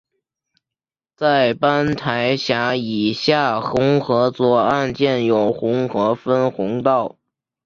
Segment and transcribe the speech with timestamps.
[1.15, 7.19] 在班台闸以下洪河左岸建有洪河分洪道。